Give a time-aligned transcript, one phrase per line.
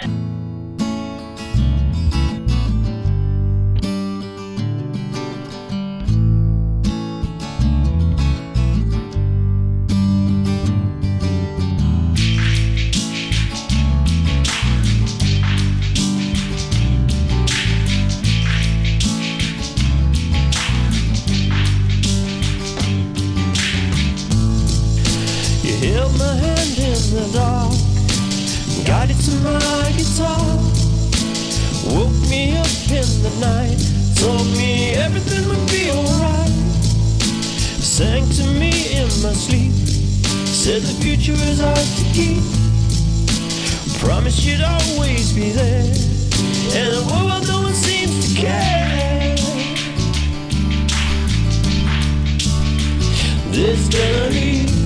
[0.00, 0.06] You
[25.74, 27.74] held my hand in the dark,
[28.88, 30.40] guided to my guitar,
[31.92, 33.76] woke me up in the night,
[34.16, 36.48] told me everything would be alright,
[37.84, 39.72] sang to me in my sleep,
[40.46, 42.42] said the future is ours to keep,
[44.00, 45.84] promised you'd always be there,
[46.72, 49.36] and the world no one seems to care.
[53.52, 54.77] There's gonna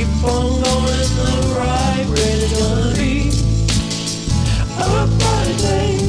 [0.00, 2.16] Keep on going the right way.
[2.16, 3.28] There's gonna be
[4.78, 5.99] a brighter day,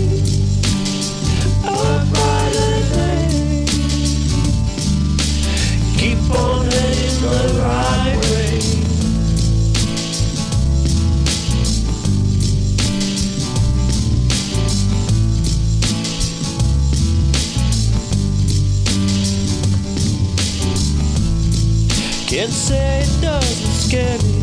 [22.42, 24.40] Can't say it doesn't scare me.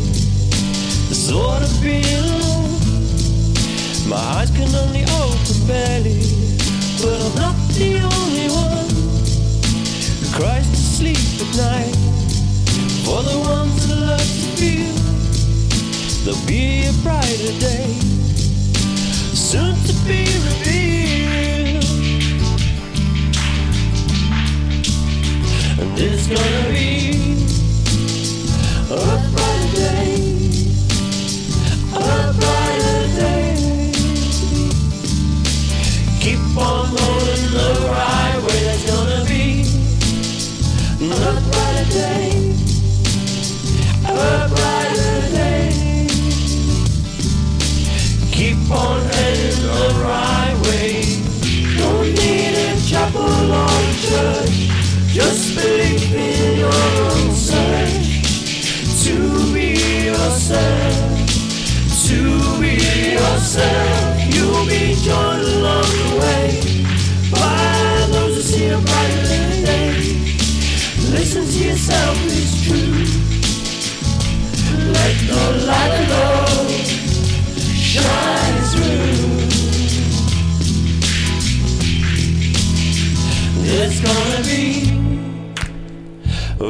[1.09, 2.79] The thought of being alone.
[4.07, 6.23] My eyes can only open barely,
[7.03, 7.98] but I'm not the
[48.49, 50.38] Keep on heading the right